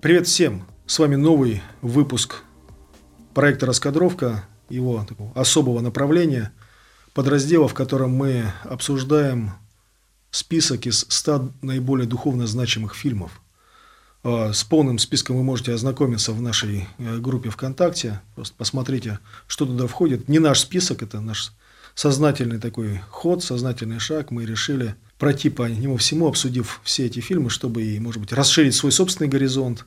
Привет 0.00 0.28
всем! 0.28 0.64
С 0.86 1.00
вами 1.00 1.16
новый 1.16 1.60
выпуск 1.82 2.44
проекта 3.34 3.66
«Раскадровка», 3.66 4.44
его 4.68 5.04
такого 5.08 5.32
особого 5.34 5.80
направления, 5.80 6.52
подраздела, 7.14 7.68
в 7.68 7.74
котором 7.74 8.10
мы 8.10 8.52
обсуждаем 8.64 9.52
список 10.30 10.86
из 10.86 11.06
100 11.08 11.52
наиболее 11.62 12.06
духовно 12.08 12.46
значимых 12.46 12.94
фильмов. 12.94 13.40
А, 14.24 14.52
с 14.52 14.64
полным 14.64 14.98
списком 14.98 15.36
вы 15.36 15.44
можете 15.44 15.72
ознакомиться 15.72 16.32
в 16.32 16.42
нашей 16.42 16.88
э, 16.98 17.18
группе 17.18 17.50
ВКонтакте. 17.50 18.20
Просто 18.34 18.54
посмотрите, 18.56 19.20
что 19.46 19.64
туда 19.64 19.86
входит. 19.86 20.28
Не 20.28 20.40
наш 20.40 20.60
список, 20.60 21.02
это 21.02 21.20
наш 21.20 21.52
сознательный 21.94 22.58
такой 22.58 23.00
ход, 23.10 23.44
сознательный 23.44 24.00
шаг. 24.00 24.32
Мы 24.32 24.44
решили 24.44 24.96
пройти 25.18 25.50
по 25.50 25.68
нему 25.68 25.96
всему, 25.98 26.26
обсудив 26.26 26.80
все 26.82 27.06
эти 27.06 27.20
фильмы, 27.20 27.48
чтобы, 27.48 27.96
может 28.00 28.20
быть, 28.20 28.32
расширить 28.32 28.74
свой 28.74 28.90
собственный 28.90 29.28
горизонт, 29.28 29.86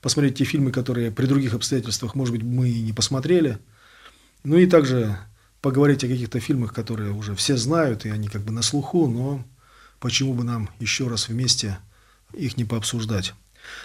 посмотреть 0.00 0.38
те 0.38 0.44
фильмы, 0.44 0.70
которые 0.70 1.10
при 1.10 1.26
других 1.26 1.54
обстоятельствах, 1.54 2.14
может 2.14 2.32
быть, 2.32 2.44
мы 2.44 2.68
и 2.68 2.80
не 2.80 2.92
посмотрели. 2.92 3.58
Ну 4.44 4.56
и 4.56 4.66
также 4.66 5.18
поговорить 5.60 6.04
о 6.04 6.08
каких-то 6.08 6.40
фильмах, 6.40 6.72
которые 6.72 7.12
уже 7.12 7.34
все 7.34 7.56
знают, 7.56 8.06
и 8.06 8.10
они 8.10 8.28
как 8.28 8.42
бы 8.42 8.52
на 8.52 8.62
слуху, 8.62 9.06
но 9.06 9.44
почему 9.98 10.34
бы 10.34 10.44
нам 10.44 10.70
еще 10.78 11.08
раз 11.08 11.28
вместе 11.28 11.78
их 12.32 12.56
не 12.56 12.64
пообсуждать. 12.64 13.34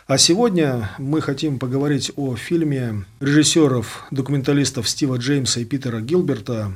А 0.08 0.18
сегодня 0.18 0.90
мы 0.98 1.22
хотим 1.22 1.60
поговорить 1.60 2.12
о 2.16 2.36
фильме 2.36 3.06
режиссеров, 3.20 4.06
документалистов 4.12 4.88
Стива 4.88 5.18
Джеймса 5.18 5.60
и 5.60 5.66
Питера 5.66 6.00
Гилберта 6.00 6.72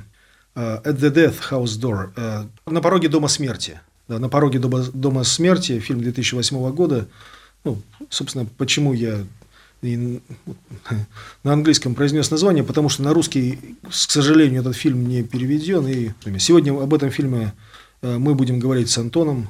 э, 0.55 0.81
«At 0.83 0.97
the 0.97 1.13
Death 1.13 1.37
House 1.49 1.79
Door» 1.79 2.11
э, 2.15 2.45
«На 2.65 2.81
пороге 2.81 3.07
дома 3.07 3.29
смерти». 3.29 3.79
Да, 4.09 4.19
«На 4.19 4.27
пороге 4.27 4.59
дома, 4.59 4.83
дома 4.93 5.23
смерти» 5.23 5.79
фильм 5.79 6.01
2008 6.01 6.71
года– 6.71 7.07
ну, 7.63 7.81
собственно, 8.09 8.45
почему 8.57 8.93
я 8.93 9.25
и 9.81 10.21
на 11.43 11.53
английском 11.53 11.95
произнес 11.95 12.31
название, 12.31 12.63
потому 12.63 12.89
что 12.89 13.03
на 13.03 13.13
русский, 13.13 13.77
к 13.83 13.93
сожалению, 13.93 14.61
этот 14.61 14.75
фильм 14.75 15.07
не 15.07 15.23
переведен. 15.23 15.87
И 15.87 16.11
сегодня 16.39 16.71
об 16.71 16.93
этом 16.93 17.11
фильме 17.11 17.53
э, 18.01 18.17
мы 18.17 18.35
будем 18.35 18.59
говорить 18.59 18.89
с 18.89 18.97
Антоном. 18.97 19.49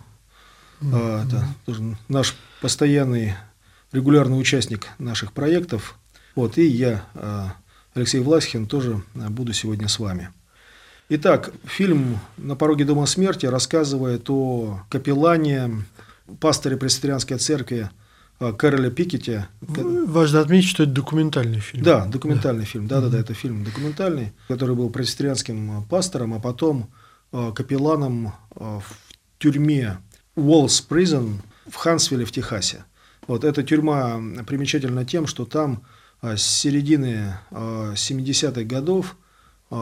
Mm-hmm. 0.81 1.27
Это 1.27 1.97
наш 2.07 2.35
постоянный 2.61 3.35
регулярный 3.91 4.39
участник 4.39 4.87
наших 4.97 5.33
проектов. 5.33 5.97
Вот, 6.35 6.57
и 6.57 6.65
я, 6.65 7.05
э, 7.15 7.45
Алексей 7.95 8.19
Власхин, 8.19 8.65
тоже 8.65 9.01
буду 9.13 9.53
сегодня 9.53 9.87
с 9.87 9.99
вами. 9.99 10.29
Итак, 11.09 11.51
фильм 11.63 12.19
«На 12.37 12.55
пороге 12.55 12.85
дома 12.85 13.07
смерти» 13.07 13.47
рассказывает 13.47 14.29
о 14.29 14.83
капеллане, 14.89 15.83
пасторе 16.39 16.77
пресвитерианской 16.77 17.39
церкви 17.39 17.89
Кэроля 18.39 18.89
Пикетти. 18.89 19.41
Важно 19.61 20.39
отметить, 20.39 20.69
что 20.69 20.83
это 20.83 20.93
документальный 20.93 21.59
фильм. 21.59 21.83
Да, 21.83 22.05
документальный 22.05 22.63
да. 22.63 22.65
фильм. 22.65 22.87
Да, 22.87 23.01
да, 23.01 23.09
да, 23.09 23.19
это 23.19 23.33
фильм 23.33 23.63
документальный, 23.65 24.31
который 24.47 24.75
был 24.75 24.89
пресвитерианским 24.89 25.71
а, 25.71 25.81
пастором, 25.81 26.33
а 26.33 26.39
потом 26.39 26.89
а, 27.31 27.51
капелланом 27.51 28.33
в 28.55 28.83
тюрьме 29.39 29.97
Уоллс 30.35 30.85
Prison 30.89 31.39
в 31.69 31.75
Хансвилле 31.75 32.25
в 32.25 32.31
Техасе. 32.31 32.85
Вот 33.27 33.43
эта 33.43 33.61
тюрьма 33.61 34.19
примечательна 34.47 35.05
тем, 35.05 35.27
что 35.27 35.45
там 35.45 35.83
с 36.21 36.41
середины 36.41 37.35
70-х 37.51 38.63
годов 38.63 39.15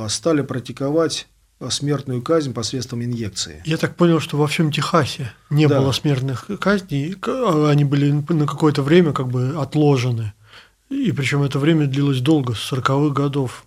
стали 0.09 0.41
практиковать 0.41 1.27
смертную 1.69 2.21
казнь 2.21 2.53
посредством 2.53 3.03
инъекции. 3.03 3.61
Я 3.65 3.77
так 3.77 3.95
понял, 3.95 4.19
что 4.19 4.37
во 4.37 4.47
всем 4.47 4.71
Техасе 4.71 5.33
не 5.49 5.67
да. 5.67 5.79
было 5.79 5.91
смертных 5.91 6.47
казней, 6.59 7.15
а 7.25 7.69
они 7.69 7.83
были 7.83 8.11
на 8.11 8.45
какое-то 8.45 8.83
время 8.83 9.13
как 9.13 9.29
бы 9.29 9.55
отложены. 9.57 10.33
И 10.89 11.11
причем 11.11 11.43
это 11.43 11.59
время 11.59 11.87
длилось 11.87 12.21
долго, 12.21 12.53
с 12.53 12.71
40-х 12.71 13.13
годов 13.13 13.65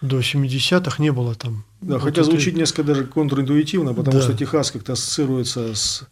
до 0.00 0.20
70-х 0.20 1.02
не 1.02 1.10
было 1.10 1.34
там. 1.34 1.64
Да, 1.80 1.94
вот 1.94 2.04
хотя 2.04 2.20
это... 2.20 2.30
звучит 2.30 2.54
несколько 2.54 2.84
даже 2.84 3.04
контринтуитивно, 3.04 3.94
потому 3.94 4.18
да. 4.18 4.22
что 4.22 4.34
Техас 4.34 4.70
как-то 4.70 4.92
ассоциируется 4.92 5.74
с 5.74 6.06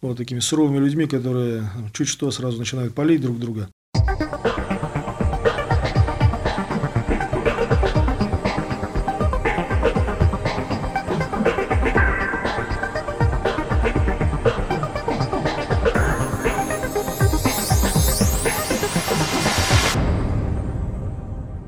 вот 0.00 0.16
такими 0.16 0.40
суровыми 0.40 0.78
людьми, 0.78 1.06
которые 1.06 1.70
чуть 1.92 2.08
что 2.08 2.30
сразу 2.30 2.58
начинают 2.58 2.94
палить 2.94 3.20
друг 3.20 3.38
друга. 3.38 3.68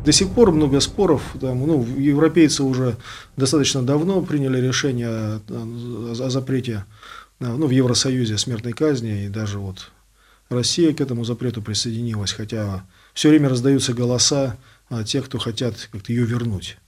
До 0.06 0.12
сих 0.12 0.30
пор 0.30 0.52
много 0.52 0.78
споров. 0.78 1.20
Там, 1.40 1.66
ну, 1.66 1.84
европейцы 1.84 2.62
уже 2.62 2.96
достаточно 3.36 3.82
давно 3.82 4.22
приняли 4.22 4.64
решение 4.64 5.08
о, 5.48 6.30
запрете 6.30 6.84
ну, 7.40 7.66
в 7.66 7.70
Евросоюзе 7.70 8.38
смертной 8.38 8.72
казни, 8.72 9.24
и 9.24 9.28
даже 9.28 9.58
вот 9.58 9.90
Россия 10.48 10.94
к 10.94 11.00
этому 11.00 11.24
запрету 11.24 11.60
присоединилась, 11.60 12.32
хотя 12.32 12.86
все 13.14 13.30
время 13.30 13.48
раздаются 13.48 13.94
голоса 13.94 14.56
тех, 15.06 15.24
кто 15.24 15.38
хотят 15.38 15.88
как-то 15.90 16.12
ее 16.12 16.24
вернуть. 16.24 16.78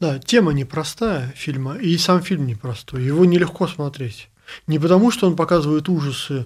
Да, 0.00 0.18
тема 0.18 0.52
непростая 0.52 1.30
фильма, 1.36 1.76
и 1.76 1.98
сам 1.98 2.22
фильм 2.22 2.46
непростой. 2.46 3.04
Его 3.04 3.26
нелегко 3.26 3.66
смотреть. 3.68 4.30
Не 4.66 4.78
потому, 4.78 5.10
что 5.10 5.26
он 5.26 5.36
показывает 5.36 5.88
ужасы, 5.88 6.34
э, 6.34 6.44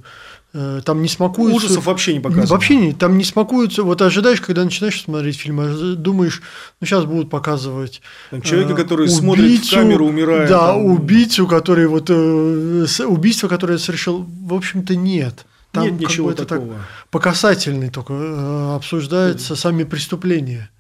там 0.53 1.03
не 1.03 1.09
смакуется... 1.09 1.57
Ужасов 1.57 1.87
вообще 1.87 2.15
не 2.15 2.21
показывают. 2.21 2.51
Вообще 2.51 2.77
не, 2.77 2.93
там 2.95 3.19
не 3.19 3.25
смакуется... 3.25 3.83
Вот 3.83 4.01
ожидаешь, 4.01 4.41
когда 4.41 4.65
начинаешь 4.65 5.03
смотреть 5.03 5.39
фильм, 5.39 5.61
а 5.61 5.95
думаешь, 5.95 6.43
ну 6.81 6.87
сейчас 6.87 7.05
будут 7.05 7.29
показывать... 7.29 8.01
Там 8.31 8.41
человека, 8.41 8.75
который 8.75 9.03
убийцу, 9.03 9.21
смотрит 9.21 9.65
в 9.67 9.71
камеру, 9.71 10.07
умирает. 10.07 10.49
Да, 10.49 10.69
там... 10.69 10.85
убийцу, 10.87 11.47
который 11.47 11.87
вот... 11.87 12.09
Э, 12.09 12.87
убийство, 13.07 13.49
которое 13.49 13.79
совершил, 13.79 14.27
в 14.27 14.55
общем-то, 14.55 14.97
нет. 14.97 15.45
Там 15.73 15.85
нет 15.85 16.01
ничего 16.01 16.33
такого. 16.33 16.75
Так, 16.75 16.87
по 17.11 17.21
касательной 17.21 17.91
только 17.91 18.15
э, 18.15 18.75
обсуждаются 18.77 19.51
да. 19.51 19.57
сами 19.57 19.85
преступления. 19.85 20.71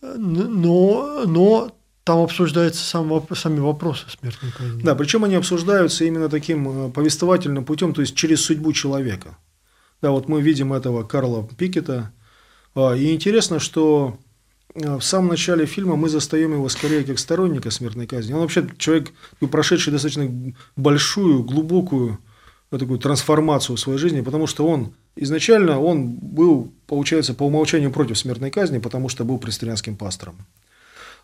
Но, 0.00 1.24
но 1.26 1.72
там 2.08 2.20
обсуждаются 2.20 2.82
сам, 2.82 3.22
сами 3.34 3.60
вопросы 3.60 4.06
смертной 4.18 4.50
казни. 4.50 4.82
Да, 4.82 4.94
причем 4.94 5.24
они 5.24 5.34
обсуждаются 5.34 6.06
именно 6.06 6.30
таким 6.30 6.86
э, 6.86 6.90
повествовательным 6.90 7.66
путем, 7.66 7.92
то 7.92 8.00
есть 8.00 8.14
через 8.14 8.40
судьбу 8.40 8.72
человека. 8.72 9.36
Да, 10.00 10.12
вот 10.12 10.26
мы 10.26 10.40
видим 10.40 10.72
этого 10.72 11.02
Карла 11.02 11.46
Пикета. 11.58 12.10
А, 12.74 12.94
и 12.94 13.12
интересно, 13.12 13.58
что 13.58 14.16
э, 14.74 14.96
в 14.96 15.02
самом 15.02 15.28
начале 15.28 15.66
фильма 15.66 15.96
мы 15.96 16.08
застаем 16.08 16.54
его 16.54 16.70
скорее 16.70 17.04
как 17.04 17.18
сторонника 17.18 17.70
смертной 17.70 18.06
казни. 18.06 18.32
Он 18.32 18.40
вообще 18.40 18.66
человек, 18.78 19.10
прошедший 19.40 19.92
достаточно 19.92 20.54
большую, 20.76 21.42
глубокую 21.44 22.20
вот 22.70 22.80
такую 22.80 22.98
трансформацию 23.00 23.76
в 23.76 23.80
своей 23.80 23.98
жизни, 23.98 24.22
потому 24.22 24.46
что 24.46 24.66
он 24.66 24.94
изначально 25.14 25.78
он 25.78 26.14
был, 26.14 26.72
получается, 26.86 27.34
по 27.34 27.42
умолчанию 27.42 27.92
против 27.92 28.16
смертной 28.16 28.50
казни, 28.50 28.78
потому 28.78 29.10
что 29.10 29.26
был 29.26 29.36
пресвитерианским 29.36 29.94
пастором. 29.94 30.46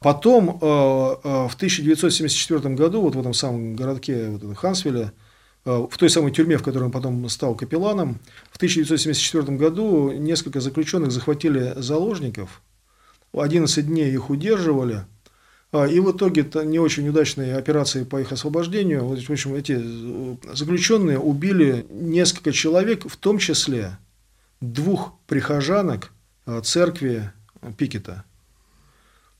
Потом 0.04 0.50
э, 0.50 0.52
э, 0.52 1.48
в 1.48 1.54
1974 1.54 2.74
году, 2.74 3.00
вот 3.00 3.14
в 3.14 3.20
этом 3.20 3.32
самом 3.32 3.74
городке 3.74 4.28
вот 4.28 4.54
Хансвилле, 4.54 5.12
э, 5.64 5.86
в 5.90 5.96
той 5.96 6.10
самой 6.10 6.30
тюрьме, 6.30 6.58
в 6.58 6.62
которой 6.62 6.84
он 6.84 6.90
потом 6.90 7.26
стал 7.30 7.54
капелланом, 7.54 8.20
в 8.52 8.56
1974 8.56 9.56
году 9.56 10.12
несколько 10.12 10.60
заключенных 10.60 11.10
захватили 11.10 11.72
заложников, 11.78 12.60
11 13.32 13.86
дней 13.86 14.12
их 14.12 14.28
удерживали, 14.28 15.06
и 15.72 15.98
в 16.00 16.14
итоге 16.14 16.42
это 16.42 16.66
не 16.66 16.78
очень 16.78 17.08
удачные 17.08 17.56
операции 17.56 18.04
по 18.04 18.20
их 18.20 18.30
освобождению. 18.30 19.06
В 19.06 19.30
общем, 19.30 19.54
эти 19.54 19.82
заключенные 20.54 21.18
убили 21.18 21.86
несколько 21.88 22.52
человек, 22.52 23.06
в 23.08 23.16
том 23.16 23.38
числе 23.38 23.96
двух 24.60 25.14
прихожанок 25.26 26.12
церкви 26.62 27.32
Пикета. 27.78 28.24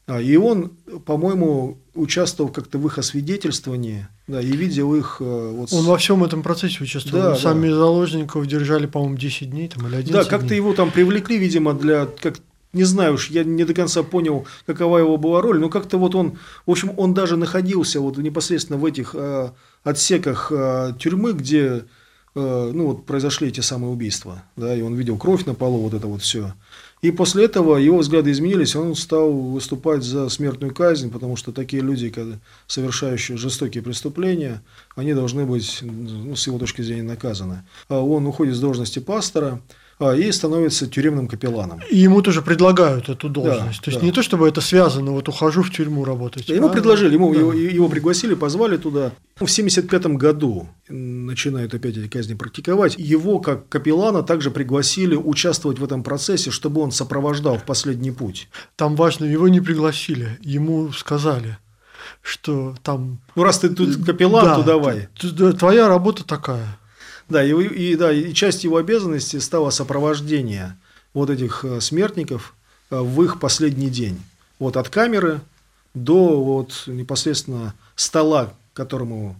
А, 0.06 0.20
и 0.20 0.36
он, 0.36 0.72
по-моему, 1.06 1.78
участвовал 1.94 2.50
как-то 2.50 2.78
в 2.78 2.86
их 2.86 2.98
освидетельствовании, 2.98 4.06
да, 4.26 4.40
и 4.40 4.52
видел 4.52 4.94
их... 4.94 5.16
Э, 5.20 5.52
вот... 5.54 5.72
Он 5.72 5.84
во 5.84 5.96
всем 5.96 6.22
этом 6.24 6.42
процессе 6.42 6.82
участвовал. 6.82 7.22
Да, 7.22 7.36
Сами 7.36 7.68
да. 7.68 7.76
заложников 7.76 8.46
держали, 8.46 8.86
по-моему, 8.86 9.16
10 9.16 9.50
дней 9.50 9.68
там, 9.68 9.86
или 9.86 9.96
11 9.96 10.12
Да, 10.12 10.24
как-то 10.24 10.54
его 10.54 10.74
там 10.74 10.90
привлекли, 10.90 11.38
видимо, 11.38 11.72
для, 11.72 12.06
как 12.06 12.36
не 12.74 12.84
знаю 12.84 13.14
уж, 13.14 13.30
я 13.30 13.44
не 13.44 13.64
до 13.64 13.72
конца 13.72 14.02
понял, 14.02 14.46
какова 14.66 14.98
его 14.98 15.16
была 15.16 15.40
роль, 15.40 15.58
но 15.58 15.70
как-то 15.70 15.96
вот 15.96 16.14
он, 16.14 16.38
в 16.66 16.70
общем, 16.70 16.92
он 16.96 17.14
даже 17.14 17.36
находился 17.36 18.00
вот 18.00 18.18
непосредственно 18.18 18.78
в 18.78 18.84
этих 18.84 19.14
э, 19.14 19.50
отсеках 19.84 20.50
э, 20.50 20.92
тюрьмы, 20.98 21.32
где 21.32 21.84
э, 22.34 22.70
ну, 22.74 22.88
вот 22.88 23.06
произошли 23.06 23.48
эти 23.48 23.60
самые 23.60 23.90
убийства, 23.92 24.42
да, 24.56 24.74
и 24.74 24.82
он 24.82 24.94
видел 24.94 25.16
кровь 25.16 25.46
на 25.46 25.54
полу, 25.54 25.78
вот 25.78 25.94
это 25.94 26.08
вот 26.08 26.22
все. 26.22 26.52
И 27.02 27.10
после 27.10 27.44
этого 27.44 27.76
его 27.76 27.98
взгляды 27.98 28.30
изменились, 28.30 28.74
он 28.74 28.94
стал 28.94 29.30
выступать 29.30 30.02
за 30.02 30.28
смертную 30.30 30.74
казнь, 30.74 31.10
потому 31.10 31.36
что 31.36 31.52
такие 31.52 31.82
люди, 31.82 32.12
совершающие 32.66 33.36
жестокие 33.36 33.82
преступления, 33.82 34.62
они 34.96 35.12
должны 35.12 35.44
быть, 35.44 35.80
ну, 35.82 36.34
с 36.34 36.46
его 36.46 36.58
точки 36.58 36.80
зрения, 36.80 37.02
наказаны. 37.02 37.64
А 37.88 38.00
он 38.00 38.26
уходит 38.26 38.56
с 38.56 38.60
должности 38.60 39.00
пастора, 39.00 39.60
и 40.00 40.32
становится 40.32 40.86
тюремным 40.86 41.28
капелланом. 41.28 41.80
И 41.90 41.96
ему 41.96 42.20
тоже 42.22 42.42
предлагают 42.42 43.08
эту 43.08 43.28
должность. 43.28 43.78
Да, 43.78 43.84
то 43.84 43.90
есть 43.90 44.00
да. 44.00 44.06
не 44.06 44.12
то, 44.12 44.22
чтобы 44.22 44.48
это 44.48 44.60
связано, 44.60 45.12
вот 45.12 45.28
ухожу 45.28 45.62
в 45.62 45.70
тюрьму 45.70 46.04
работать. 46.04 46.48
Ему 46.48 46.68
а, 46.68 46.70
предложили, 46.70 47.14
ему, 47.14 47.32
да. 47.32 47.38
его, 47.40 47.52
его 47.52 47.88
пригласили, 47.88 48.34
позвали 48.34 48.76
туда. 48.76 49.12
В 49.34 49.42
1975 49.42 50.06
году 50.16 50.68
начинают 50.88 51.74
опять 51.74 51.96
эти 51.96 52.08
казни 52.08 52.34
практиковать. 52.34 52.96
Его, 52.98 53.38
как 53.38 53.68
капеллана, 53.68 54.22
также 54.22 54.50
пригласили 54.50 55.14
участвовать 55.14 55.78
в 55.78 55.84
этом 55.84 56.02
процессе, 56.02 56.50
чтобы 56.50 56.80
он 56.80 56.90
сопровождал 56.90 57.58
в 57.58 57.64
последний 57.64 58.10
путь. 58.10 58.48
Там 58.76 58.96
важно, 58.96 59.24
его 59.24 59.48
не 59.48 59.60
пригласили, 59.60 60.38
ему 60.42 60.92
сказали 60.92 61.58
что 62.24 62.74
там... 62.82 63.20
Ну, 63.34 63.44
раз 63.44 63.58
ты 63.58 63.68
тут 63.68 64.04
капеллан, 64.04 64.44
да, 64.44 64.54
то 64.56 64.62
давай. 64.62 65.08
Твоя 65.58 65.88
работа 65.88 66.24
такая. 66.24 66.78
Да, 67.28 67.42
и, 67.42 67.52
и, 67.52 67.96
да, 67.96 68.12
и 68.12 68.32
часть 68.34 68.64
его 68.64 68.76
обязанностей 68.76 69.40
стало 69.40 69.70
сопровождение 69.70 70.76
вот 71.14 71.30
этих 71.30 71.64
э, 71.64 71.80
смертников 71.80 72.54
э, 72.90 73.00
в 73.00 73.22
их 73.22 73.40
последний 73.40 73.88
день. 73.88 74.20
Вот 74.58 74.76
от 74.76 74.88
камеры 74.88 75.40
до 75.94 76.42
вот 76.42 76.84
непосредственно 76.86 77.74
стола, 77.96 78.52
к 78.72 78.76
которому 78.76 79.36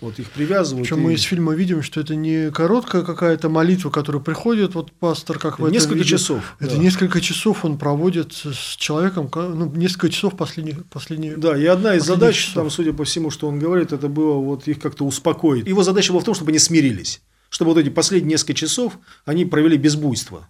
вот 0.00 0.18
их 0.18 0.30
привязывают. 0.30 0.86
Причем 0.86 1.00
и... 1.00 1.04
мы 1.04 1.14
из 1.14 1.22
фильма 1.22 1.54
видим, 1.54 1.82
что 1.82 2.00
это 2.00 2.14
не 2.14 2.50
короткая 2.50 3.02
какая-то 3.02 3.48
молитва, 3.48 3.90
которая 3.90 4.22
приходит, 4.22 4.74
вот 4.74 4.92
пастор, 4.92 5.38
как 5.38 5.58
в 5.58 5.70
Несколько 5.70 5.96
этом 5.96 6.06
часов. 6.06 6.56
Это 6.60 6.76
да. 6.76 6.82
несколько 6.82 7.20
часов 7.20 7.64
он 7.64 7.78
проводит 7.78 8.32
с 8.32 8.76
человеком, 8.76 9.30
ну, 9.34 9.70
несколько 9.74 10.08
часов 10.08 10.36
последних. 10.36 10.84
последних 10.86 11.38
да, 11.38 11.56
и 11.56 11.66
одна 11.66 11.94
из 11.94 12.04
задач, 12.04 12.36
часов. 12.36 12.54
там, 12.54 12.70
судя 12.70 12.92
по 12.92 13.04
всему, 13.04 13.30
что 13.30 13.48
он 13.48 13.58
говорит, 13.58 13.92
это 13.92 14.08
было 14.08 14.34
вот 14.34 14.66
их 14.66 14.80
как-то 14.80 15.04
успокоить. 15.04 15.66
Его 15.66 15.82
задача 15.82 16.12
была 16.12 16.22
в 16.22 16.24
том, 16.24 16.34
чтобы 16.34 16.50
они 16.50 16.58
смирились. 16.58 17.22
Чтобы 17.50 17.72
вот 17.72 17.78
эти 17.78 17.90
последние 17.90 18.32
несколько 18.32 18.54
часов 18.54 18.98
они 19.26 19.44
провели 19.44 19.76
без 19.76 19.94
буйства 19.94 20.48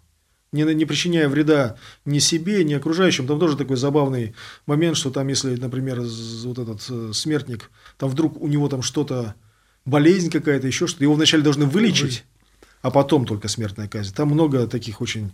не, 0.53 0.63
не 0.75 0.85
причиняя 0.85 1.29
вреда 1.29 1.77
ни 2.05 2.19
себе, 2.19 2.63
ни 2.65 2.75
окружающим. 2.75 3.27
Там 3.27 3.41
тоже 3.41 3.57
такой 3.57 3.77
забавный 3.77 4.35
момент, 4.67 4.97
что 4.97 5.11
там, 5.11 5.29
если, 5.29 5.57
например, 5.57 6.01
вот 6.01 6.59
этот 6.59 6.87
э, 6.91 7.11
смертник, 7.15 7.71
там 7.99 8.11
вдруг 8.11 8.41
у 8.41 8.47
него 8.47 8.69
там 8.69 8.83
что-то, 8.83 9.35
болезнь 9.85 10.31
какая-то, 10.31 10.67
еще 10.67 10.87
что-то, 10.87 11.05
его 11.05 11.15
вначале 11.15 11.43
должны 11.43 11.67
вылечить, 11.67 12.25
а 12.83 12.91
потом 12.91 13.27
только 13.27 13.49
смертная 13.49 13.89
казнь. 13.89 14.15
Там 14.15 14.29
много 14.29 14.67
таких 14.67 15.01
очень 15.01 15.33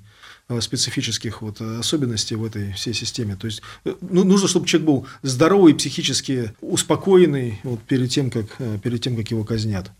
э, 0.48 0.60
специфических 0.60 1.42
вот 1.42 1.60
особенностей 1.60 2.36
в 2.36 2.44
этой 2.44 2.72
всей 2.72 2.94
системе. 2.94 3.36
То 3.36 3.46
есть 3.46 3.62
э, 3.84 3.94
ну, 4.00 4.22
нужно, 4.22 4.46
чтобы 4.46 4.66
человек 4.66 4.86
был 4.86 5.06
здоровый, 5.22 5.74
психически 5.74 6.54
успокоенный 6.60 7.58
вот, 7.64 7.82
перед, 7.82 8.10
тем, 8.10 8.30
как, 8.30 8.46
перед 8.82 9.02
тем, 9.02 9.16
как 9.16 9.30
его 9.30 9.42
казнят. 9.42 9.90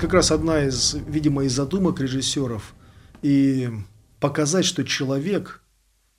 Как 0.00 0.14
раз 0.14 0.30
одна 0.30 0.64
из, 0.64 0.96
видимо, 1.06 1.44
из 1.44 1.52
задумок 1.52 2.00
режиссеров. 2.00 2.74
И 3.22 3.68
показать, 4.18 4.64
что 4.64 4.82
человек 4.82 5.62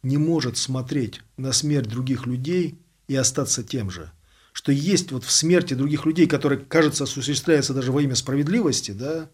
не 0.03 0.17
может 0.17 0.57
смотреть 0.57 1.21
на 1.37 1.51
смерть 1.51 1.89
других 1.89 2.27
людей 2.27 2.79
и 3.07 3.15
остаться 3.15 3.63
тем 3.63 3.89
же. 3.89 4.11
Что 4.53 4.71
есть 4.71 5.11
вот 5.11 5.23
в 5.23 5.31
смерти 5.31 5.73
других 5.73 6.05
людей, 6.05 6.27
которая, 6.27 6.59
кажется, 6.59 7.05
осуществляется 7.05 7.73
даже 7.73 7.91
во 7.91 8.01
имя 8.01 8.15
справедливости, 8.15 8.91
да, 8.91 9.29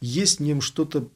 есть 0.00 0.38
в 0.38 0.42
нем 0.42 0.60
что-то 0.60 1.08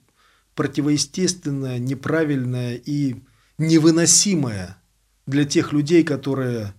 противоестественное, 0.55 1.79
неправильное 1.79 2.77
и 2.77 3.17
невыносимое 3.59 4.81
для 5.27 5.45
тех 5.45 5.73
людей, 5.73 6.05
которые 6.05 6.73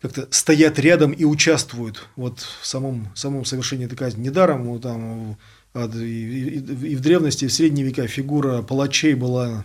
как-то 0.00 0.28
стоят 0.30 0.78
рядом 0.78 1.12
и 1.12 1.24
участвуют 1.24 2.08
вот 2.16 2.40
в 2.40 2.66
самом, 2.66 3.10
самом 3.14 3.44
совершении 3.44 3.86
этой 3.86 3.96
казни. 3.96 4.22
Недаром 4.22 4.64
ну, 4.64 4.78
там, 4.78 5.36
и, 5.74 5.98
и, 5.98 6.58
и 6.58 6.96
в 6.96 7.00
древности, 7.00 7.44
и 7.44 7.48
в 7.48 7.52
средние 7.52 7.86
века 7.86 8.06
фигура 8.06 8.62
палачей 8.62 9.14
была 9.14 9.64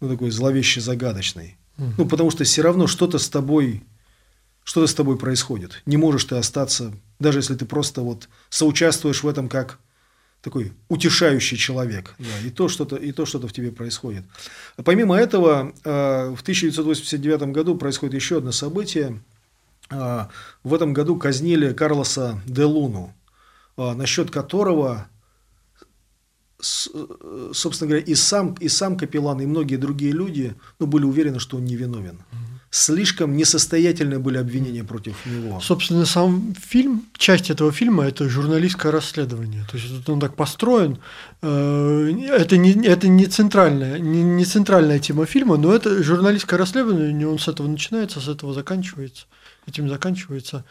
ну, 0.00 0.08
такой 0.08 0.30
зловеще 0.30 0.80
загадочной. 0.80 1.56
Угу. 1.76 1.92
Ну, 1.98 2.08
потому 2.08 2.30
что 2.30 2.44
все 2.44 2.62
равно 2.62 2.86
что-то 2.86 3.18
с 3.18 3.28
тобой, 3.28 3.82
что-то 4.62 4.86
с 4.86 4.94
тобой 4.94 5.18
происходит. 5.18 5.82
Не 5.86 5.96
можешь 5.96 6.24
ты 6.24 6.36
остаться, 6.36 6.92
даже 7.18 7.40
если 7.40 7.56
ты 7.56 7.66
просто 7.66 8.02
вот 8.02 8.28
соучаствуешь 8.50 9.22
в 9.22 9.28
этом 9.28 9.48
как 9.48 9.78
такой 10.40 10.72
утешающий 10.88 11.56
человек. 11.56 12.14
Да, 12.18 12.46
и 12.46 12.50
то 12.50 12.68
что-то 12.68 12.94
и 12.94 13.10
то 13.10 13.26
что-то 13.26 13.48
в 13.48 13.52
тебе 13.52 13.72
происходит. 13.72 14.24
Помимо 14.76 15.16
этого, 15.16 15.72
э, 15.84 16.34
в 16.36 16.42
1989 16.42 17.52
году 17.52 17.76
происходит 17.76 18.14
еще 18.14 18.38
одно 18.38 18.52
событие. 18.52 19.20
А, 19.90 20.28
в 20.64 20.74
этом 20.74 20.92
году 20.92 21.16
казнили 21.16 21.72
Карлоса 21.72 22.40
де 22.46 22.64
Луну, 22.64 23.14
а, 23.76 23.94
насчет 23.94 24.30
которого, 24.30 25.08
собственно 26.60 27.88
говоря, 27.88 28.04
и 28.04 28.14
сам, 28.14 28.54
и 28.60 28.68
сам 28.68 28.96
Капеллан, 28.96 29.40
и 29.40 29.46
многие 29.46 29.76
другие 29.76 30.12
люди 30.12 30.54
ну, 30.78 30.86
были 30.86 31.04
уверены, 31.04 31.38
что 31.38 31.56
он 31.56 31.64
невиновен. 31.64 32.18
Слишком 32.70 33.34
несостоятельные 33.34 34.18
были 34.18 34.36
обвинения 34.36 34.84
против 34.84 35.24
него. 35.24 35.58
Собственно, 35.58 36.04
сам 36.04 36.54
фильм, 36.54 37.06
часть 37.16 37.48
этого 37.48 37.72
фильма– 37.72 38.04
это 38.08 38.28
журналистское 38.28 38.92
расследование. 38.92 39.64
То 39.70 39.78
есть 39.78 40.06
он 40.06 40.20
так 40.20 40.36
построен. 40.36 40.98
Э, 41.40 42.12
это 42.28 42.58
не, 42.58 42.72
это 42.84 43.08
не, 43.08 43.24
центральная, 43.24 43.98
не, 43.98 44.22
не 44.22 44.44
центральная 44.44 44.98
тема 44.98 45.24
фильма, 45.24 45.56
но 45.56 45.72
это 45.72 46.02
журналистское 46.02 46.58
расследование, 46.58 47.26
он 47.26 47.38
с 47.38 47.48
этого 47.48 47.66
начинается, 47.66 48.20
с 48.20 48.28
этого 48.28 48.52
заканчивается 48.52 49.24
этим 49.68 49.88
заканчивается. 49.88 50.64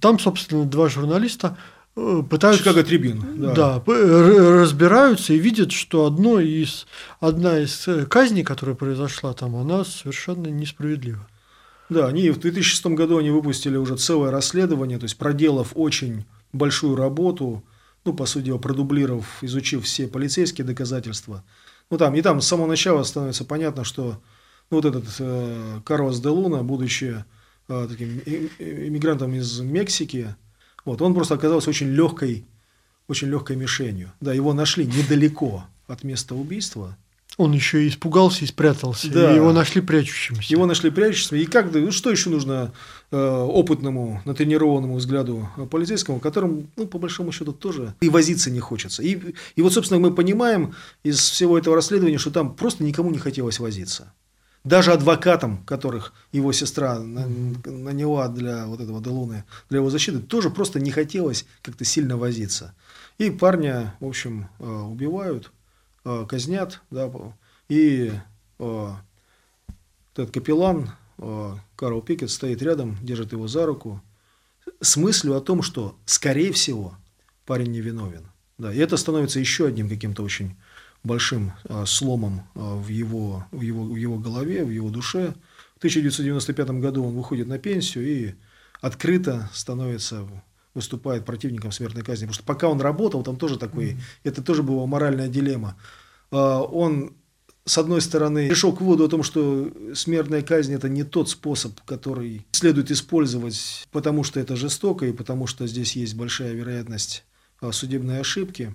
Там, 0.00 0.18
собственно, 0.18 0.64
два 0.64 0.88
журналиста 0.88 1.56
э, 1.96 2.22
пытаются... 2.28 2.62
Чикаго 2.62 2.84
Трибюн. 2.84 3.24
Да. 3.36 3.54
да, 3.54 3.82
разбираются 3.86 5.32
и 5.32 5.38
видят, 5.38 5.72
что 5.72 6.06
одно 6.06 6.40
из, 6.40 6.86
одна 7.20 7.58
из 7.58 7.86
э, 7.88 8.06
казней, 8.06 8.44
которая 8.44 8.76
произошла 8.76 9.32
там, 9.32 9.56
она 9.56 9.84
совершенно 9.84 10.48
несправедлива. 10.48 11.26
Да, 11.88 12.06
они 12.06 12.30
в 12.30 12.38
2006 12.38 12.86
году 12.86 13.18
они 13.18 13.30
выпустили 13.30 13.76
уже 13.76 13.96
целое 13.96 14.30
расследование, 14.30 14.98
то 14.98 15.04
есть 15.04 15.18
проделав 15.18 15.72
очень 15.74 16.24
большую 16.52 16.96
работу, 16.96 17.62
ну, 18.04 18.12
по 18.14 18.26
сути 18.26 18.46
дела, 18.46 18.58
продублировав, 18.58 19.42
изучив 19.42 19.84
все 19.84 20.06
полицейские 20.08 20.66
доказательства. 20.66 21.44
Ну, 21.90 21.98
там, 21.98 22.14
и 22.14 22.22
там 22.22 22.40
с 22.40 22.46
самого 22.46 22.66
начала 22.66 23.02
становится 23.02 23.44
понятно, 23.44 23.84
что 23.84 24.20
ну, 24.70 24.78
вот 24.78 24.84
этот 24.84 25.04
э, 25.18 25.80
Карлос 25.84 26.20
де 26.20 26.28
Луна, 26.28 26.62
будучи 26.62 27.24
таким 27.66 28.20
иммигрантом 28.58 29.34
из 29.34 29.60
Мексики, 29.60 30.34
вот, 30.84 31.00
он 31.00 31.14
просто 31.14 31.34
оказался 31.34 31.70
очень 31.70 31.88
легкой, 31.88 32.44
очень 33.08 33.28
легкой 33.28 33.56
мишенью. 33.56 34.12
Да, 34.20 34.32
его 34.32 34.52
нашли 34.52 34.86
недалеко 34.86 35.64
от 35.86 36.04
места 36.04 36.34
убийства. 36.34 36.96
Он 37.36 37.52
еще 37.52 37.84
и 37.84 37.88
испугался 37.88 38.44
и 38.44 38.46
спрятался. 38.46 39.10
Да. 39.10 39.32
И 39.32 39.36
его 39.36 39.52
нашли 39.52 39.80
прячущимся. 39.80 40.52
Его 40.52 40.66
нашли 40.66 40.90
прячущимся. 40.90 41.34
И 41.36 41.46
как, 41.46 41.72
ну, 41.74 41.90
что 41.90 42.10
еще 42.12 42.30
нужно 42.30 42.72
э, 43.10 43.16
опытному, 43.16 44.22
натренированному 44.24 44.94
взгляду 44.96 45.48
полицейскому, 45.68 46.20
которым, 46.20 46.68
ну, 46.76 46.86
по 46.86 46.98
большому 46.98 47.32
счету, 47.32 47.52
тоже 47.52 47.94
и 48.00 48.08
возиться 48.08 48.52
не 48.52 48.60
хочется. 48.60 49.02
И, 49.02 49.34
и 49.56 49.62
вот, 49.62 49.72
собственно, 49.72 49.98
мы 49.98 50.14
понимаем 50.14 50.76
из 51.02 51.18
всего 51.18 51.58
этого 51.58 51.74
расследования, 51.74 52.18
что 52.18 52.30
там 52.30 52.54
просто 52.54 52.84
никому 52.84 53.10
не 53.10 53.18
хотелось 53.18 53.58
возиться. 53.58 54.12
Даже 54.64 54.92
адвокатам, 54.92 55.62
которых 55.64 56.14
его 56.32 56.50
сестра 56.52 56.98
наняла 56.98 58.28
для 58.28 58.66
вот 58.66 58.80
этого 58.80 59.02
Делуны, 59.02 59.44
для 59.68 59.78
его 59.78 59.90
защиты, 59.90 60.20
тоже 60.20 60.48
просто 60.48 60.80
не 60.80 60.90
хотелось 60.90 61.44
как-то 61.60 61.84
сильно 61.84 62.16
возиться. 62.16 62.74
И 63.18 63.30
парня, 63.30 63.94
в 64.00 64.06
общем, 64.06 64.48
э, 64.58 64.64
убивают, 64.64 65.52
э, 66.06 66.24
казнят, 66.26 66.80
да, 66.90 67.12
и 67.68 68.12
э, 68.58 68.90
этот 70.14 70.30
капеллан 70.32 70.90
Карл 71.76 72.02
Пикет 72.02 72.30
стоит 72.30 72.60
рядом, 72.60 72.96
держит 73.02 73.32
его 73.32 73.46
за 73.46 73.66
руку, 73.66 74.02
с 74.80 74.96
мыслью 74.96 75.36
о 75.36 75.40
том, 75.40 75.62
что, 75.62 75.96
скорее 76.06 76.52
всего, 76.52 76.96
парень 77.46 77.70
невиновен. 77.70 78.26
Да, 78.58 78.72
и 78.72 78.78
это 78.78 78.96
становится 78.96 79.38
еще 79.38 79.66
одним 79.66 79.88
каким-то 79.88 80.22
очень 80.22 80.56
большим 81.04 81.52
а, 81.64 81.84
сломом 81.86 82.42
а, 82.54 82.76
в, 82.76 82.88
его, 82.88 83.46
в, 83.52 83.60
его, 83.60 83.84
в 83.84 83.96
его 83.96 84.18
голове, 84.18 84.64
в 84.64 84.70
его 84.70 84.90
душе. 84.90 85.34
В 85.74 85.78
1995 85.78 86.70
году 86.80 87.04
он 87.04 87.14
выходит 87.14 87.46
на 87.46 87.58
пенсию 87.58 88.06
и 88.06 88.34
открыто 88.80 89.50
становится 89.52 90.26
выступает 90.72 91.24
противником 91.24 91.70
смертной 91.70 92.02
казни. 92.02 92.24
Потому 92.24 92.34
что 92.34 92.42
пока 92.44 92.68
он 92.68 92.80
работал, 92.80 93.22
там 93.22 93.36
тоже 93.36 93.58
такой, 93.58 93.92
mm-hmm. 93.92 94.00
это 94.24 94.42
тоже 94.42 94.64
была 94.64 94.86
моральная 94.86 95.28
дилемма. 95.28 95.76
А, 96.32 96.62
он, 96.62 97.14
с 97.64 97.78
одной 97.78 98.00
стороны, 98.00 98.48
пришел 98.48 98.74
к 98.74 98.80
выводу 98.80 99.04
о 99.04 99.08
том, 99.08 99.22
что 99.22 99.70
смертная 99.94 100.42
казнь– 100.42 100.72
это 100.74 100.88
не 100.88 101.04
тот 101.04 101.28
способ, 101.28 101.80
который 101.82 102.46
следует 102.50 102.90
использовать, 102.90 103.86
потому 103.92 104.24
что 104.24 104.40
это 104.40 104.56
жестоко 104.56 105.06
и 105.06 105.12
потому 105.12 105.46
что 105.46 105.66
здесь 105.66 105.94
есть 105.94 106.14
большая 106.16 106.54
вероятность 106.54 107.24
судебной 107.70 108.20
ошибки. 108.20 108.74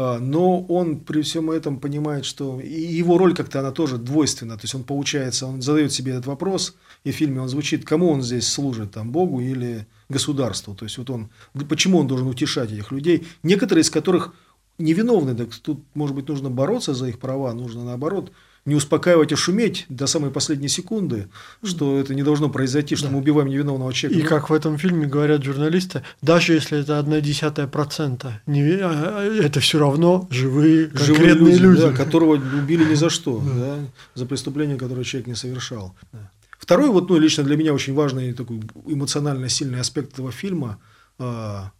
А, 0.00 0.20
но 0.20 0.60
он 0.60 1.00
при 1.00 1.22
всем 1.22 1.50
этом 1.50 1.80
понимает, 1.80 2.24
что 2.24 2.60
и 2.60 2.80
его 2.80 3.18
роль 3.18 3.34
как-то 3.34 3.58
она 3.58 3.72
тоже 3.72 3.98
двойственна. 3.98 4.56
То 4.56 4.62
есть 4.62 4.74
он 4.76 4.84
получается, 4.84 5.46
он 5.46 5.60
задает 5.60 5.92
себе 5.92 6.12
этот 6.12 6.26
вопрос, 6.26 6.76
и 7.02 7.10
в 7.10 7.16
фильме 7.16 7.40
он 7.40 7.48
звучит, 7.48 7.84
кому 7.84 8.10
он 8.10 8.22
здесь 8.22 8.46
служит, 8.46 8.92
там, 8.92 9.10
Богу 9.10 9.40
или 9.40 9.88
государству. 10.08 10.76
То 10.76 10.84
есть 10.84 10.98
вот 10.98 11.10
он, 11.10 11.30
почему 11.68 11.98
он 11.98 12.06
должен 12.06 12.28
утешать 12.28 12.70
этих 12.70 12.92
людей, 12.92 13.26
некоторые 13.42 13.82
из 13.82 13.90
которых 13.90 14.34
невиновны, 14.78 15.34
так 15.34 15.52
тут, 15.56 15.80
может 15.94 16.14
быть, 16.14 16.28
нужно 16.28 16.48
бороться 16.48 16.94
за 16.94 17.08
их 17.08 17.18
права, 17.18 17.52
нужно 17.52 17.84
наоборот 17.84 18.30
не 18.68 18.74
успокаивать 18.74 19.32
и 19.32 19.34
шуметь 19.34 19.86
до 19.88 20.06
самой 20.06 20.30
последней 20.30 20.68
секунды, 20.68 21.28
что 21.64 21.98
это 21.98 22.14
не 22.14 22.22
должно 22.22 22.50
произойти, 22.50 22.96
что 22.96 23.06
да. 23.06 23.12
мы 23.12 23.18
убиваем 23.20 23.48
невиновного 23.48 23.92
человека. 23.94 24.22
И 24.22 24.28
как 24.28 24.50
в 24.50 24.52
этом 24.52 24.76
фильме 24.76 25.06
говорят 25.06 25.42
журналисты, 25.42 26.02
даже 26.20 26.52
если 26.52 26.80
это 26.80 26.98
одна 26.98 27.20
десятая 27.22 27.66
процента, 27.66 28.42
а, 28.46 28.50
а, 28.50 29.24
это 29.24 29.60
все 29.60 29.78
равно 29.78 30.28
живые, 30.30 30.88
конкретные 30.88 31.34
живые 31.34 31.34
люди, 31.34 31.62
люди. 31.62 31.80
Да, 31.80 31.92
которого 31.92 32.34
убили 32.34 32.84
ни 32.84 32.94
за 32.94 33.08
что, 33.08 33.40
да. 33.40 33.78
за 34.14 34.26
преступление, 34.26 34.76
которое 34.76 35.02
человек 35.02 35.28
не 35.28 35.34
совершал. 35.34 35.96
Да. 36.12 36.30
Второй, 36.58 36.90
вот, 36.90 37.08
ну, 37.08 37.16
лично 37.18 37.44
для 37.44 37.56
меня 37.56 37.72
очень 37.72 37.94
важный 37.94 38.34
такой 38.34 38.60
эмоционально 38.86 39.48
сильный 39.48 39.80
аспект 39.80 40.12
этого 40.12 40.30
фильма 40.30 40.78
а, 41.18 41.72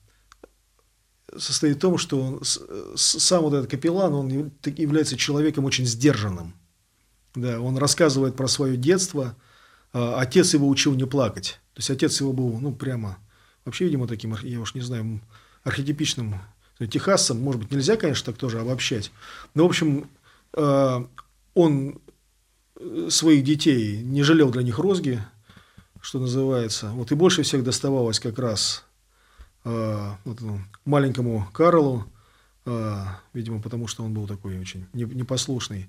состоит 1.37 1.76
в 1.76 1.80
том, 1.80 1.99
что 1.99 2.18
он, 2.18 2.40
сам 2.97 3.42
вот 3.42 3.52
этот 3.52 3.71
капеллан, 3.71 4.14
он 4.14 4.52
является 4.64 5.18
человеком 5.18 5.66
очень 5.66 5.85
сдержанным. 5.85 6.54
Да, 7.38 7.61
он 7.61 7.78
рассказывает 7.78 8.35
про 8.35 8.49
свое 8.49 8.76
детство. 8.76 9.37
А, 9.92 10.21
отец 10.21 10.54
его 10.54 10.68
учил 10.68 10.95
не 10.95 11.07
плакать. 11.07 11.61
То 11.75 11.78
есть 11.78 11.90
отец 11.90 12.21
его 12.21 12.33
был, 12.33 12.59
ну, 12.59 12.73
прямо, 12.73 13.18
вообще, 13.64 13.85
видимо, 13.85 14.09
таким, 14.09 14.35
я 14.42 14.61
уж 14.61 14.75
не 14.75 14.80
знаю, 14.80 15.21
архетипичным 15.62 16.40
техасцем. 16.90 17.40
Может 17.40 17.62
быть, 17.62 17.71
нельзя, 17.71 17.97
конечно, 17.97 18.33
так 18.33 18.40
тоже 18.40 18.59
обобщать. 18.59 19.12
Но, 19.54 19.64
в 19.64 19.68
общем, 19.68 20.11
а, 20.52 21.09
он 21.54 22.00
э, 22.76 23.09
своих 23.09 23.45
детей 23.45 24.02
не 24.02 24.25
жалел 24.25 24.50
для 24.50 24.64
них 24.64 24.78
розги, 24.78 25.23
что 26.00 26.18
называется. 26.18 26.90
Вот 26.90 27.12
и 27.12 27.14
больше 27.14 27.45
всех 27.45 27.62
доставалось 27.62 28.18
как 28.18 28.40
раз 28.40 28.85
а, 29.64 30.18
вот, 30.25 30.40
маленькому 30.85 31.49
Карлу, 31.52 32.04
видимо, 33.33 33.62
потому 33.62 33.87
что 33.87 34.04
он 34.04 34.12
был 34.12 34.26
такой 34.26 34.59
очень 34.59 34.87
непослушный. 34.92 35.88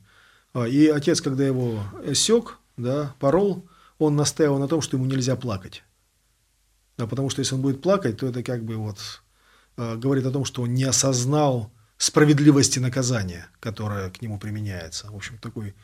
А, 0.53 0.65
и 0.65 0.88
отец, 0.88 1.22
когда 1.22 1.46
его 1.46 1.84
сек, 2.13 2.58
да, 2.77 3.15
порол, 3.20 3.68
он 3.98 4.15
настаивал 4.15 4.60
на 4.60 4.68
том, 4.68 4.82
что 4.82 4.98
ему 4.98 5.06
нельзя 5.06 5.36
плакать. 5.36 5.84
Да, 6.98 7.08
потому 7.08 7.29
что 7.29 7.39
если 7.39 7.56
он 7.56 7.62
будет 7.62 7.82
плакать, 7.82 8.18
то 8.18 8.27
это 8.27 8.44
как 8.44 8.63
бы 8.63 8.75
вот 8.75 9.00
э, 9.77 9.96
говорит 9.96 10.25
о 10.25 10.32
том, 10.32 10.46
что 10.46 10.63
он 10.63 10.74
не 10.74 10.84
осознал 10.84 11.72
справедливости 11.98 12.79
наказания, 12.79 13.50
которое 13.60 14.10
к 14.10 14.22
нему 14.22 14.39
применяется. 14.39 15.12
В 15.12 15.15
общем, 15.15 15.38
такой 15.38 15.75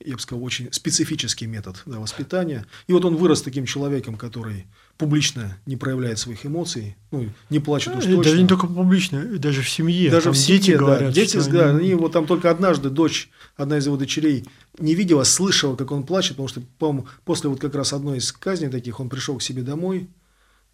я 0.00 0.14
бы 0.14 0.20
сказал, 0.20 0.44
очень 0.44 0.72
специфический 0.72 1.46
метод 1.46 1.82
да, 1.86 1.98
воспитания. 1.98 2.66
И 2.86 2.92
вот 2.92 3.04
он 3.04 3.16
вырос 3.16 3.42
таким 3.42 3.64
человеком, 3.64 4.16
который 4.16 4.66
публично 4.98 5.56
не 5.66 5.76
проявляет 5.76 6.18
своих 6.18 6.44
эмоций, 6.44 6.96
ну, 7.10 7.28
не 7.50 7.58
плачет 7.58 7.96
уж 7.96 8.04
точно. 8.04 8.22
Даже 8.22 8.42
не 8.42 8.48
только 8.48 8.66
публично, 8.66 9.24
даже 9.38 9.62
в 9.62 9.68
семье. 9.68 10.10
Даже 10.10 10.24
там 10.24 10.32
в 10.34 10.36
семье, 10.36 10.58
дети 10.58 10.70
да, 10.72 10.78
говорят. 10.78 11.12
Дети, 11.12 11.40
что 11.40 11.50
да, 11.50 11.70
они... 11.70 11.78
они 11.80 11.94
вот 11.94 12.12
там 12.12 12.26
только 12.26 12.50
однажды 12.50 12.90
дочь, 12.90 13.30
одна 13.56 13.78
из 13.78 13.86
его 13.86 13.96
дочерей, 13.96 14.44
не 14.78 14.94
видела, 14.94 15.24
слышала, 15.24 15.76
как 15.76 15.90
он 15.90 16.04
плачет, 16.04 16.32
потому 16.32 16.48
что, 16.48 16.60
по-моему, 16.78 17.08
после 17.24 17.48
вот 17.48 17.60
как 17.60 17.74
раз 17.74 17.92
одной 17.92 18.18
из 18.18 18.30
казней 18.32 18.70
таких 18.70 19.00
он 19.00 19.08
пришел 19.08 19.38
к 19.38 19.42
себе 19.42 19.62
домой, 19.62 20.08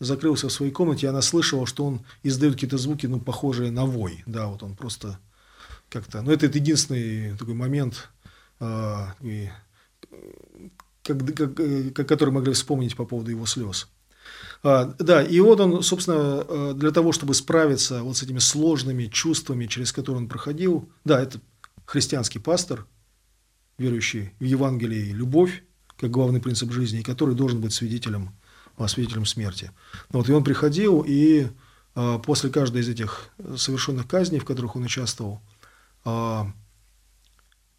закрылся 0.00 0.48
в 0.48 0.52
своей 0.52 0.72
комнате, 0.72 1.06
и 1.06 1.08
она 1.10 1.22
слышала, 1.22 1.66
что 1.66 1.84
он 1.84 2.00
издает 2.22 2.54
какие-то 2.54 2.78
звуки, 2.78 3.06
ну, 3.06 3.20
похожие 3.20 3.70
на 3.70 3.84
вой. 3.84 4.22
Да, 4.26 4.46
вот 4.48 4.62
он 4.62 4.74
просто 4.74 5.18
как-то... 5.88 6.22
Ну, 6.22 6.32
это, 6.32 6.46
это 6.46 6.58
единственный 6.58 7.36
такой 7.36 7.54
момент, 7.54 8.08
и, 8.60 9.48
как, 11.02 11.94
как, 11.94 12.08
который 12.08 12.30
могли 12.30 12.52
вспомнить 12.52 12.96
по 12.96 13.04
поводу 13.04 13.30
его 13.30 13.46
слез. 13.46 13.88
А, 14.62 14.94
да, 14.98 15.22
и 15.22 15.40
вот 15.40 15.60
он, 15.60 15.82
собственно, 15.82 16.44
э, 16.46 16.72
для 16.76 16.90
того, 16.90 17.12
чтобы 17.12 17.34
справиться 17.34 18.02
вот 18.02 18.16
с 18.16 18.22
этими 18.22 18.38
сложными 18.38 19.06
чувствами, 19.06 19.66
через 19.66 19.92
которые 19.92 20.22
он 20.22 20.28
проходил, 20.28 20.88
да, 21.04 21.20
это 21.20 21.40
христианский 21.86 22.38
пастор, 22.38 22.86
верующий 23.78 24.34
в 24.38 24.44
Евангелие 24.44 25.06
и 25.06 25.12
любовь, 25.12 25.64
как 25.96 26.10
главный 26.10 26.40
принцип 26.40 26.70
жизни, 26.72 27.00
и 27.00 27.02
который 27.02 27.34
должен 27.34 27.60
быть 27.60 27.72
свидетелем, 27.72 28.34
а, 28.76 28.86
свидетелем 28.86 29.24
смерти. 29.24 29.70
Вот, 30.10 30.28
и 30.28 30.32
он 30.32 30.44
приходил, 30.44 31.04
и 31.06 31.46
а, 31.94 32.18
после 32.18 32.50
каждой 32.50 32.82
из 32.82 32.88
этих 32.88 33.30
совершенных 33.56 34.06
казней, 34.06 34.40
в 34.40 34.44
которых 34.44 34.76
он 34.76 34.84
участвовал, 34.84 35.40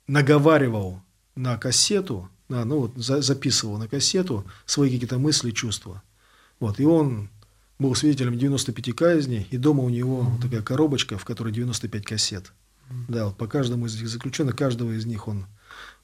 наговаривал 0.08 1.02
на 1.36 1.58
кассету, 1.58 2.30
на, 2.50 2.66
ну 2.66 2.80
вот 2.80 2.92
за, 2.96 3.22
записывал 3.22 3.78
на 3.78 3.88
кассету 3.88 4.46
свои 4.66 4.92
какие-то 4.92 5.18
мысли, 5.18 5.52
чувства. 5.52 6.02
Вот, 6.60 6.80
и 6.80 6.86
он 6.86 7.30
был 7.80 7.96
свидетелем 7.96 8.38
95 8.38 8.96
казней, 8.96 9.48
и 9.50 9.58
дома 9.58 9.84
у 9.84 9.90
него 9.90 10.22
mm-hmm. 10.22 10.30
вот 10.30 10.42
такая 10.42 10.62
коробочка, 10.62 11.18
в 11.18 11.26
которой 11.26 11.52
95 11.52 12.06
кассет. 12.06 12.52
Mm-hmm. 12.90 13.06
Да, 13.08 13.26
вот 13.26 13.38
по 13.38 13.48
каждому 13.48 13.88
из 13.88 13.96
этих 13.96 14.10
заключенных, 14.10 14.56
каждого 14.56 14.92
из 14.92 15.06
них 15.06 15.28
он 15.28 15.48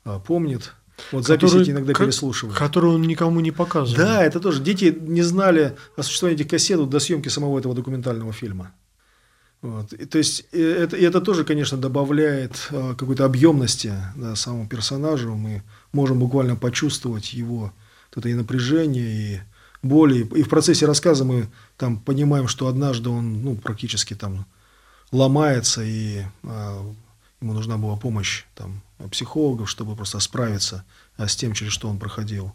а, 0.03 0.19
помнит. 0.19 0.73
Вот 1.11 1.27
записи 1.27 1.51
который, 1.51 1.71
иногда 1.71 1.93
переслушивают. 1.93 2.57
Которую 2.57 2.95
он 2.95 3.03
никому 3.03 3.39
не 3.39 3.51
показывал. 3.51 4.03
Да, 4.03 4.23
это 4.23 4.39
тоже. 4.39 4.63
Дети 4.63 4.97
не 4.99 5.21
знали 5.21 5.75
о 5.95 6.01
существовании 6.01 6.41
этих 6.41 6.49
кассет 6.49 6.89
до 6.89 6.99
съемки 6.99 7.29
самого 7.29 7.59
этого 7.59 7.75
документального 7.75 8.33
фильма. 8.33 8.73
Вот. 9.61 9.91
И, 9.93 10.05
то 10.05 10.17
есть 10.17 10.41
это, 10.51 10.95
и 10.95 11.03
это 11.03 11.19
тоже, 11.19 11.43
конечно, 11.43 11.77
добавляет 11.77 12.67
а, 12.71 12.93
какой-то 12.95 13.25
объемности 13.25 13.93
да, 14.15 14.35
самому 14.35 14.67
персонажу. 14.67 15.35
Мы 15.35 15.63
можем 15.91 16.19
буквально 16.19 16.55
почувствовать 16.55 17.33
его 17.33 17.73
вот 18.09 18.17
это 18.17 18.29
и 18.29 18.33
напряжение, 18.33 19.35
и 19.35 19.41
боли. 19.81 20.27
И 20.35 20.43
в 20.43 20.49
процессе 20.49 20.85
рассказа 20.85 21.25
мы 21.25 21.47
там 21.77 21.99
понимаем, 21.99 22.47
что 22.47 22.67
однажды 22.67 23.09
он 23.09 23.43
ну, 23.43 23.55
практически 23.55 24.13
там 24.13 24.45
ломается, 25.11 25.83
и 25.83 26.21
а, 26.43 26.93
ему 27.41 27.53
нужна 27.53 27.77
была 27.77 27.95
помощь 27.95 28.43
там, 28.55 28.81
психологов, 29.11 29.69
чтобы 29.69 29.95
просто 29.95 30.19
справиться 30.19 30.83
а, 31.17 31.27
с 31.27 31.35
тем, 31.35 31.53
через 31.53 31.71
что 31.71 31.89
он 31.89 31.97
проходил. 31.97 32.53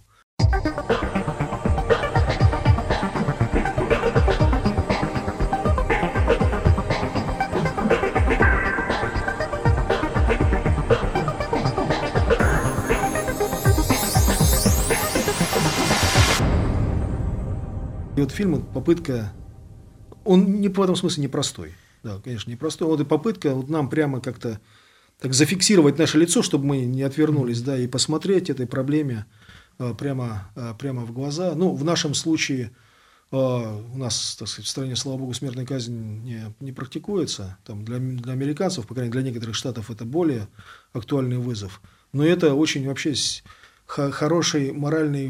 Вот 18.23 18.33
фильм 18.33 18.62
попытка, 18.62 19.33
он 20.25 20.61
не 20.61 20.69
в 20.69 20.81
этом 20.81 20.97
смысле 20.97 21.25
непростой. 21.25 21.75
Да, 22.02 22.21
конечно, 22.23 22.50
непростой. 22.50 22.88
Вот 22.88 23.00
и 23.00 23.05
попытка 23.05 23.55
вот 23.55 23.69
нам 23.69 23.88
прямо 23.88 24.21
как-то 24.21 24.61
так 25.21 25.35
зафиксировать 25.35 25.99
наше 25.99 26.19
лицо, 26.19 26.43
чтобы 26.43 26.67
мы 26.67 26.85
не 26.85 27.02
отвернулись, 27.02 27.62
да, 27.62 27.79
и 27.79 27.87
посмотреть 27.87 28.50
этой 28.50 28.67
проблеме 28.67 29.26
а, 29.79 29.95
прямо, 29.95 30.50
а, 30.57 30.75
прямо 30.75 31.05
в 31.05 31.12
глаза. 31.12 31.55
Ну, 31.55 31.75
в 31.75 31.85
нашем 31.85 32.14
случае 32.14 32.73
а, 33.31 33.81
у 33.93 33.99
нас, 33.99 34.37
так 34.37 34.49
сказать, 34.49 34.67
в 34.67 34.71
стране, 34.71 34.97
слава 34.97 35.19
богу, 35.19 35.33
смертная 35.33 35.67
казнь 35.67 36.23
не, 36.25 36.55
не 36.61 36.73
практикуется. 36.73 37.57
Там 37.64 37.85
для, 37.85 37.99
для 37.99 38.33
американцев, 38.33 38.87
по 38.87 38.95
крайней 38.95 39.11
мере, 39.11 39.23
для 39.23 39.31
некоторых 39.31 39.55
штатов 39.55 39.91
это 39.91 40.05
более 40.05 40.49
актуальный 40.93 41.38
вызов. 41.38 41.81
Но 42.12 42.25
это 42.25 42.55
очень 42.55 42.87
вообще 42.87 43.14
хороший 43.87 44.73
моральный 44.73 45.29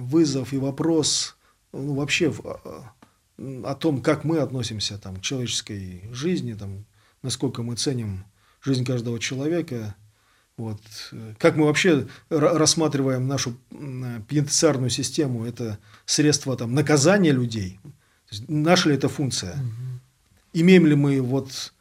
вызов 0.00 0.52
и 0.52 0.58
вопрос 0.58 1.36
ну, 1.72 1.94
вообще 1.94 2.32
а, 2.44 2.92
о 3.38 3.74
том, 3.74 4.02
как 4.02 4.24
мы 4.24 4.38
относимся 4.38 4.98
там, 4.98 5.16
к 5.16 5.22
человеческой 5.22 6.04
жизни, 6.12 6.54
там, 6.54 6.84
насколько 7.22 7.62
мы 7.62 7.76
ценим 7.76 8.24
жизнь 8.62 8.84
каждого 8.84 9.18
человека, 9.18 9.94
вот. 10.60 10.80
Как 11.38 11.56
мы 11.56 11.64
вообще 11.64 12.06
рассматриваем 12.28 13.26
нашу 13.26 13.56
пенитенциарную 13.70 14.90
систему? 14.90 15.46
Это 15.46 15.78
средство 16.04 16.54
там, 16.54 16.74
наказания 16.74 17.32
людей? 17.32 17.80
Наша 18.46 18.90
ли 18.90 18.94
это 18.94 19.08
функция? 19.08 19.54
Угу. 19.54 20.00
Имеем 20.52 20.86
ли 20.86 20.94
мы 20.94 21.22
вот 21.22 21.72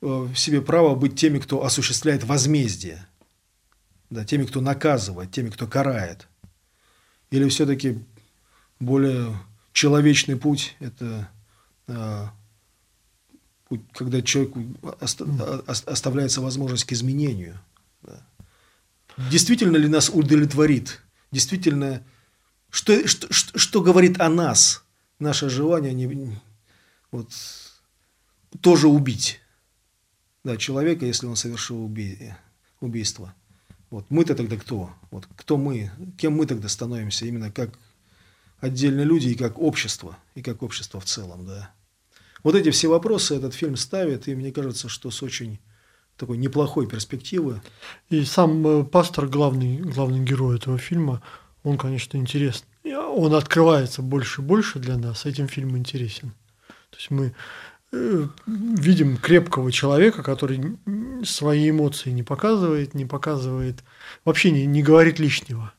в 0.00 0.34
себе 0.34 0.60
право 0.62 0.96
быть 0.96 1.14
теми, 1.14 1.38
кто 1.38 1.64
осуществляет 1.64 2.24
возмездие, 2.24 3.06
да, 4.10 4.24
теми, 4.24 4.44
кто 4.44 4.60
наказывает, 4.60 5.30
теми, 5.30 5.50
кто 5.50 5.68
карает? 5.68 6.26
Или 7.30 7.48
все-таки 7.48 7.98
более 8.80 9.36
человечный 9.72 10.36
путь– 10.36 10.76
это 10.80 11.28
а, 11.86 12.32
путь, 13.68 13.82
когда 13.92 14.22
человеку 14.22 14.64
оставляется 15.86 16.40
возможность 16.40 16.84
к 16.84 16.92
изменению? 16.92 17.58
Да. 18.02 18.26
Действительно 19.30 19.76
ли 19.76 19.88
нас 19.88 20.08
удовлетворит? 20.08 21.02
Действительно, 21.30 22.02
что, 22.70 23.06
что, 23.06 23.32
что, 23.32 23.58
что 23.58 23.82
говорит 23.82 24.20
о 24.20 24.28
нас? 24.28 24.84
Наше 25.18 25.50
желание 25.50 25.92
не, 25.92 26.40
вот, 27.10 27.32
тоже 28.60 28.88
убить 28.88 29.40
да, 30.44 30.56
человека, 30.56 31.04
если 31.04 31.26
он 31.26 31.36
совершил 31.36 31.84
уби... 31.84 32.32
убийство. 32.80 33.34
Вот 33.90 34.06
мы-то 34.10 34.34
тогда 34.34 34.56
кто? 34.56 34.90
Вот 35.10 35.26
кто 35.36 35.56
мы? 35.56 35.90
Кем 36.18 36.34
мы 36.34 36.46
тогда 36.46 36.68
становимся 36.68 37.26
именно 37.26 37.50
как 37.50 37.78
отдельные 38.60 39.04
люди 39.04 39.28
и 39.28 39.34
как 39.34 39.58
общество, 39.58 40.16
и 40.34 40.42
как 40.42 40.62
общество 40.62 41.00
в 41.00 41.04
целом, 41.04 41.46
да. 41.46 41.72
Вот 42.42 42.54
эти 42.54 42.70
все 42.70 42.88
вопросы 42.88 43.36
этот 43.36 43.54
фильм 43.54 43.76
ставит, 43.76 44.28
и 44.28 44.34
мне 44.34 44.52
кажется, 44.52 44.88
что 44.88 45.10
с 45.10 45.22
очень 45.22 45.58
такой 46.16 46.38
неплохой 46.38 46.86
перспективы. 46.86 47.60
И 48.10 48.24
сам 48.24 48.66
э, 48.66 48.84
пастор, 48.84 49.28
главный, 49.28 49.78
главный 49.78 50.20
герой 50.20 50.56
этого 50.56 50.78
фильма, 50.78 51.22
он, 51.62 51.78
конечно, 51.78 52.16
интересный. 52.16 52.68
Он 52.84 53.34
открывается 53.34 54.02
больше 54.02 54.40
и 54.40 54.44
больше 54.44 54.78
для 54.78 54.96
нас, 54.96 55.26
этим 55.26 55.48
фильм 55.48 55.76
интересен. 55.76 56.32
То 56.90 56.96
есть 56.96 57.10
мы 57.10 57.34
Э, 57.90 58.26
видим 58.46 59.16
крепкого 59.16 59.72
человека, 59.72 60.22
который 60.22 60.76
свои 61.24 61.70
эмоции 61.70 62.10
не 62.10 62.22
показывает, 62.22 62.92
не 62.92 63.06
показывает, 63.06 63.82
вообще 64.26 64.50
не, 64.50 64.66
не 64.66 64.82
говорит 64.82 65.18
лишнего. 65.18 65.72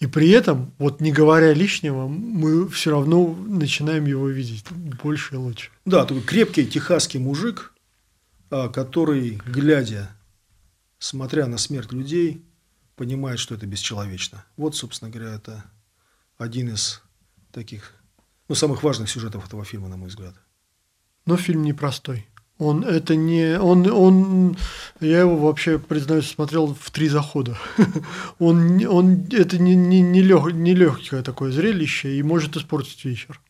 И 0.00 0.06
при 0.06 0.30
этом, 0.30 0.72
вот 0.78 1.02
не 1.02 1.12
говоря 1.12 1.52
лишнего, 1.52 2.08
мы 2.08 2.66
все 2.70 2.90
равно 2.90 3.34
начинаем 3.34 4.06
его 4.06 4.28
видеть 4.28 4.64
больше 4.70 5.34
и 5.34 5.36
лучше. 5.36 5.70
Да, 5.84 6.06
такой 6.06 6.22
крепкий 6.22 6.66
техасский 6.66 7.20
мужик, 7.20 7.74
а, 8.50 8.70
который, 8.70 9.38
глядя, 9.44 10.10
смотря 10.98 11.46
на 11.46 11.58
смерть 11.58 11.92
людей, 11.92 12.42
понимает, 12.96 13.38
что 13.38 13.54
это 13.54 13.66
бесчеловечно. 13.66 14.42
Вот, 14.56 14.74
собственно 14.74 15.10
говоря, 15.10 15.34
это 15.34 15.64
один 16.38 16.70
из 16.72 17.02
таких, 17.52 17.92
ну, 18.48 18.54
самых 18.54 18.82
важных 18.82 19.10
сюжетов 19.10 19.46
этого 19.46 19.66
фильма, 19.66 19.88
на 19.88 19.98
мой 19.98 20.08
взгляд. 20.08 20.34
Но 21.26 21.36
фильм 21.36 21.62
непростой. 21.62 22.26
Он 22.60 22.84
это 22.84 23.16
не. 23.16 23.58
Он, 23.58 23.90
он, 23.90 24.56
я 25.00 25.20
его 25.20 25.36
вообще, 25.36 25.78
признаюсь, 25.78 26.28
смотрел 26.28 26.76
в 26.78 26.90
три 26.90 27.08
захода. 27.08 27.56
он, 28.38 28.86
он, 28.86 29.26
это 29.32 29.58
не, 29.58 29.74
не, 29.74 30.02
не, 30.02 30.20
лег, 30.20 30.52
не 30.52 30.74
легкое 30.74 31.22
такое 31.22 31.52
зрелище 31.52 32.16
и 32.16 32.22
может 32.22 32.56
испортить 32.56 33.02
вечер. 33.06 33.40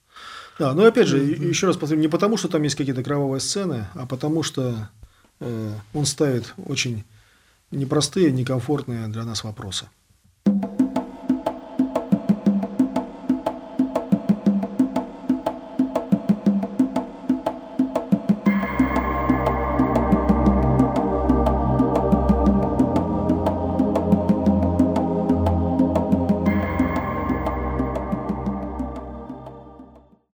Да, 0.60 0.74
но 0.74 0.84
опять 0.84 1.08
же, 1.08 1.18
еще 1.18 1.66
раз 1.66 1.76
повторю, 1.76 2.00
не 2.00 2.06
потому, 2.06 2.36
что 2.36 2.46
там 2.46 2.62
есть 2.62 2.76
какие-то 2.76 3.02
кровавые 3.02 3.40
сцены, 3.40 3.88
а 3.94 4.06
потому 4.06 4.44
что 4.44 4.90
э, 5.40 5.72
он 5.92 6.06
ставит 6.06 6.54
очень 6.66 7.02
непростые, 7.72 8.30
некомфортные 8.30 9.08
для 9.08 9.24
нас 9.24 9.42
вопросы. 9.42 9.86